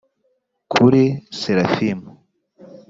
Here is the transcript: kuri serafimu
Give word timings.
kuri 0.71 1.01
serafimu 1.39 2.09